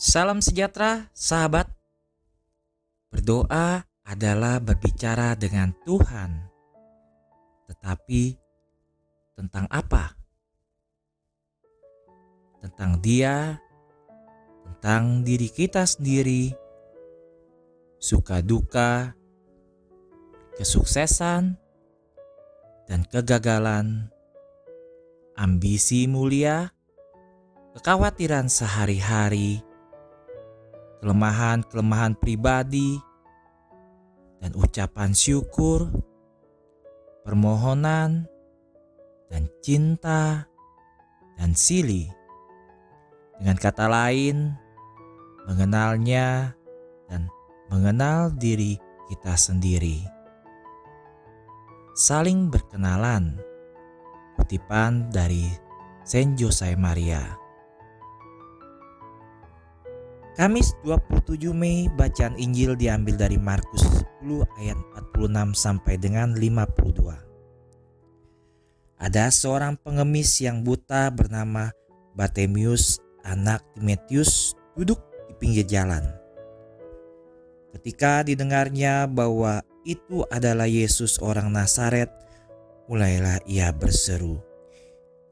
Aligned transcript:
Salam 0.00 0.40
sejahtera, 0.40 1.12
sahabat. 1.12 1.68
Berdoa 3.12 3.84
adalah 4.08 4.56
berbicara 4.56 5.36
dengan 5.36 5.76
Tuhan, 5.84 6.40
tetapi 7.68 8.32
tentang 9.36 9.68
apa? 9.68 10.16
Tentang 12.64 12.96
Dia, 13.04 13.60
tentang 14.64 15.20
diri 15.20 15.52
kita 15.52 15.84
sendiri, 15.84 16.48
suka 18.00 18.40
duka, 18.40 19.12
kesuksesan, 20.56 21.60
dan 22.88 23.04
kegagalan, 23.04 24.08
ambisi 25.36 26.08
mulia, 26.08 26.72
kekhawatiran 27.76 28.48
sehari-hari, 28.48 29.60
kelemahan-kelemahan 31.00 32.14
pribadi, 32.20 33.00
dan 34.40 34.56
ucapan 34.56 35.12
syukur, 35.12 35.88
permohonan, 37.24 38.24
dan 39.28 39.48
cinta, 39.60 40.48
dan 41.36 41.52
silih. 41.52 42.08
Dengan 43.40 43.56
kata 43.56 43.88
lain, 43.88 44.52
mengenalnya 45.48 46.52
dan 47.08 47.28
mengenal 47.72 48.32
diri 48.36 48.76
kita 49.08 49.36
sendiri. 49.36 50.04
Saling 51.96 52.48
berkenalan. 52.48 53.36
Kutipan 54.40 55.12
dari 55.12 55.52
Saint 56.00 56.32
Jose 56.40 56.72
Maria. 56.76 57.36
Kamis 60.38 60.78
27 60.86 61.50
Mei 61.50 61.90
bacaan 61.90 62.38
Injil 62.38 62.78
diambil 62.78 63.18
dari 63.18 63.34
Markus 63.34 63.82
10 64.22 64.46
ayat 64.62 64.78
46 65.18 65.58
sampai 65.58 65.98
dengan 65.98 66.38
52. 66.38 67.18
Ada 68.94 69.34
seorang 69.34 69.74
pengemis 69.82 70.38
yang 70.38 70.62
buta 70.62 71.10
bernama 71.10 71.74
Bartemius 72.14 73.02
anak 73.26 73.66
Timotius 73.74 74.54
duduk 74.78 75.02
di 75.26 75.34
pinggir 75.34 75.66
jalan. 75.66 76.06
Ketika 77.74 78.22
didengarnya 78.22 79.10
bahwa 79.10 79.66
itu 79.82 80.22
adalah 80.30 80.70
Yesus 80.70 81.18
orang 81.18 81.50
Nazaret, 81.50 82.06
mulailah 82.86 83.42
ia 83.50 83.74
berseru, 83.74 84.38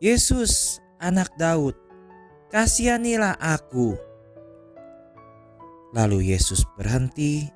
"Yesus, 0.02 0.83
anak 0.98 1.30
Daud, 1.38 1.78
kasihanilah 2.50 3.38
aku." 3.38 4.08
Lalu 5.97 6.33
Yesus 6.34 6.64
berhenti 6.77 7.48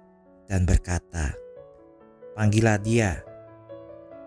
dan 0.48 0.64
berkata, 0.64 1.36
"Panggillah 2.36 2.80
dia." 2.80 3.20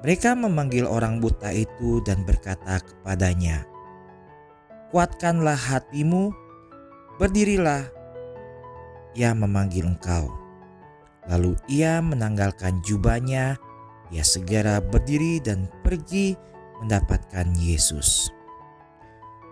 Mereka 0.06 0.38
memanggil 0.38 0.86
orang 0.86 1.18
buta 1.18 1.50
itu 1.50 1.98
dan 2.06 2.22
berkata 2.30 2.78
kepadanya, 2.78 3.66
kuatkanlah 4.96 5.58
hatimu, 5.58 6.32
berdirilah. 7.18 7.84
Ia 9.12 9.36
memanggil 9.36 9.88
engkau. 9.88 10.32
Lalu 11.28 11.58
ia 11.68 12.00
menanggalkan 12.00 12.80
jubahnya, 12.86 13.60
ia 14.08 14.24
segera 14.24 14.80
berdiri 14.80 15.44
dan 15.44 15.68
pergi 15.84 16.38
mendapatkan 16.80 17.50
Yesus. 17.60 18.30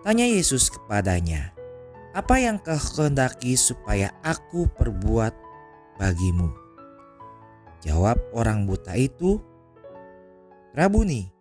Tanya 0.08 0.24
Yesus 0.24 0.72
kepadanya, 0.72 1.56
"Apa 2.14 2.40
yang 2.40 2.62
kau 2.62 2.78
kehendaki 2.78 3.58
supaya 3.58 4.14
aku 4.22 4.70
perbuat 4.78 5.34
bagimu?" 6.00 6.54
Jawab 7.84 8.22
orang 8.32 8.64
buta 8.64 8.96
itu, 8.96 9.42
"Rabuni, 10.72 11.34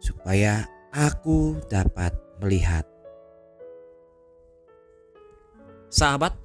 supaya 0.00 0.64
aku 0.94 1.60
dapat 1.68 2.14
melihat. 2.40 2.86
Sahabat, 5.90 6.36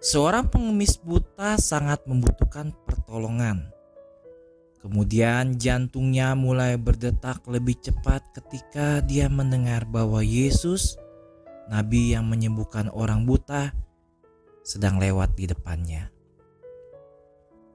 seorang 0.00 0.48
pengemis 0.48 0.96
buta 1.00 1.60
sangat 1.60 2.04
membutuhkan 2.08 2.72
pertolongan. 2.84 3.68
Kemudian 4.82 5.62
jantungnya 5.62 6.34
mulai 6.34 6.74
berdetak 6.74 7.46
lebih 7.46 7.78
cepat 7.78 8.34
ketika 8.34 8.98
dia 9.06 9.30
mendengar 9.30 9.86
bahwa 9.86 10.26
Yesus, 10.26 10.98
nabi 11.72 12.12
yang 12.12 12.28
menyembuhkan 12.28 12.92
orang 12.92 13.24
buta, 13.24 13.72
sedang 14.60 15.00
lewat 15.00 15.32
di 15.32 15.48
depannya. 15.48 16.12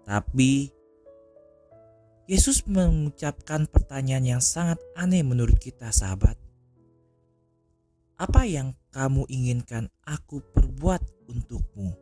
Tapi 0.05 0.69
Yesus 2.29 2.61
mengucapkan 2.69 3.65
pertanyaan 3.65 4.37
yang 4.37 4.43
sangat 4.43 4.77
aneh 4.93 5.25
menurut 5.25 5.57
kita, 5.57 5.89
sahabat. 5.89 6.37
Apa 8.21 8.45
yang 8.45 8.77
kamu 8.93 9.25
inginkan 9.33 9.89
aku 10.05 10.45
perbuat 10.53 11.01
untukmu? 11.33 11.97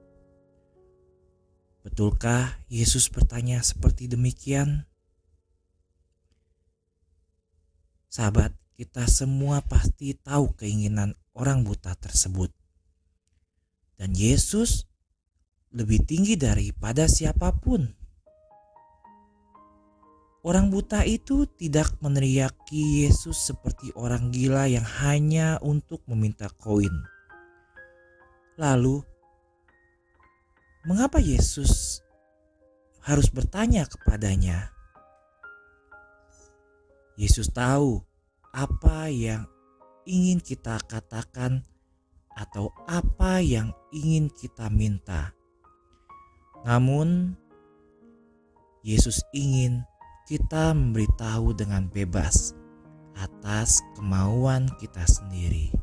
Betulkah 1.86 2.60
Yesus 2.68 3.08
bertanya 3.08 3.62
seperti 3.62 4.10
demikian? 4.10 4.84
Sahabat, 8.10 8.52
kita 8.74 9.06
semua 9.06 9.62
pasti 9.62 10.18
tahu 10.18 10.56
keinginan 10.58 11.14
orang 11.36 11.68
buta 11.68 11.94
tersebut. 12.00 12.50
Dan 13.96 14.16
Yesus 14.16 14.88
lebih 15.76 16.08
tinggi 16.08 16.40
daripada 16.40 17.08
siapa 17.08 17.52
pun. 17.52 17.84
Orang 20.46 20.70
buta 20.70 21.02
itu 21.02 21.50
tidak 21.58 21.98
meneriaki 22.06 23.04
Yesus 23.04 23.50
seperti 23.50 23.90
orang 23.98 24.30
gila 24.30 24.70
yang 24.70 24.86
hanya 25.04 25.58
untuk 25.60 26.06
meminta 26.06 26.48
koin. 26.62 26.94
Lalu, 28.56 29.02
mengapa 30.86 31.18
Yesus 31.18 32.00
harus 33.02 33.28
bertanya 33.34 33.90
kepadanya? 33.90 34.70
Yesus 37.18 37.50
tahu 37.50 38.06
apa 38.54 39.10
yang 39.10 39.50
ingin 40.06 40.42
kita 40.42 40.80
katakan 40.86 41.66
atau 42.36 42.70
apa 42.86 43.42
yang 43.42 43.74
ingin 43.92 44.30
kita 44.30 44.70
minta. 44.70 45.34
Namun, 46.66 47.38
Yesus 48.86 49.22
ingin 49.34 49.86
kita 50.26 50.74
memberitahu 50.74 51.54
dengan 51.58 51.86
bebas 51.90 52.54
atas 53.18 53.82
kemauan 53.96 54.70
kita 54.82 55.06
sendiri. 55.06 55.74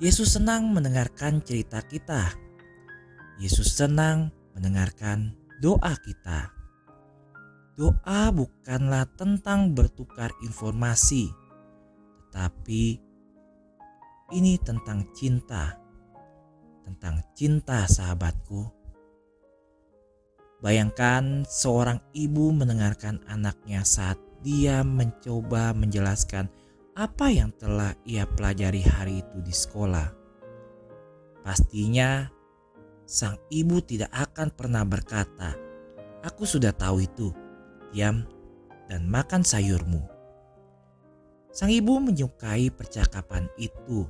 Yesus 0.00 0.32
senang 0.32 0.72
mendengarkan 0.72 1.44
cerita 1.44 1.84
kita. 1.84 2.32
Yesus 3.36 3.76
senang 3.76 4.32
mendengarkan 4.56 5.36
doa 5.60 5.92
kita. 6.00 6.48
Doa 7.76 8.32
bukanlah 8.32 9.04
tentang 9.16 9.76
bertukar 9.76 10.32
informasi, 10.40 11.28
tetapi 12.30 13.02
ini 14.30 14.54
tentang 14.62 15.10
cinta, 15.10 15.74
tentang 16.86 17.18
cinta 17.34 17.90
sahabatku 17.90 18.80
Bayangkan 20.60 21.48
seorang 21.48 22.04
ibu 22.12 22.52
mendengarkan 22.52 23.24
anaknya 23.24 23.80
saat 23.80 24.20
dia 24.44 24.84
mencoba 24.84 25.72
menjelaskan 25.72 26.52
apa 26.92 27.32
yang 27.32 27.48
telah 27.56 27.96
ia 28.04 28.28
pelajari 28.28 28.84
hari 28.84 29.24
itu 29.24 29.40
di 29.40 29.56
sekolah. 29.56 30.12
Pastinya 31.40 32.28
sang 33.08 33.40
ibu 33.48 33.80
tidak 33.80 34.12
akan 34.12 34.52
pernah 34.52 34.84
berkata, 34.84 35.56
"Aku 36.28 36.44
sudah 36.44 36.76
tahu 36.76 37.08
itu. 37.08 37.32
Diam 37.88 38.28
dan 38.84 39.08
makan 39.08 39.40
sayurmu." 39.40 40.19
Sang 41.50 41.66
ibu 41.66 41.98
menyukai 41.98 42.70
percakapan 42.70 43.50
itu, 43.58 44.06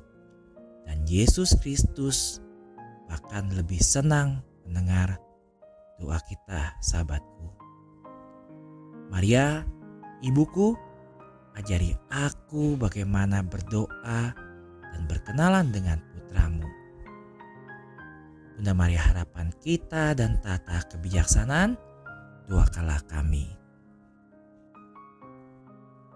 dan 0.85 1.01
Yesus 1.09 1.57
Kristus 1.57 2.37
bahkan 3.09 3.49
lebih 3.57 3.81
senang 3.81 4.45
mendengar 4.65 5.17
doa 5.97 6.21
kita, 6.29 6.77
sahabatku. 6.85 7.49
Maria, 9.09 9.65
ibuku, 10.21 10.77
ajari 11.57 11.97
aku 12.13 12.77
bagaimana 12.77 13.41
berdoa 13.41 14.31
dan 14.93 15.01
berkenalan 15.09 15.73
dengan 15.73 15.97
putramu. 16.13 16.69
Bunda 18.55 18.73
Maria 18.77 19.01
harapan 19.01 19.49
kita 19.59 20.13
dan 20.13 20.37
tata 20.45 20.85
kebijaksanaan, 20.93 21.73
doakanlah 22.45 23.01
kami. 23.09 23.60